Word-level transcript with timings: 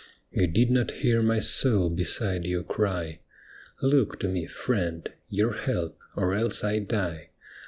You 0.31 0.47
did 0.47 0.71
not 0.71 0.89
hear 1.03 1.21
my 1.21 1.37
soul 1.37 1.91
beside 1.91 2.43
you 2.43 2.63
cry,' 2.63 3.19
Look 3.83 4.19
to 4.21 4.27
me, 4.27 4.47
friend; 4.47 5.07
your 5.29 5.53
help, 5.53 5.95
or 6.17 6.33
else 6.33 6.63
I 6.63 6.79
die.' 6.79 7.29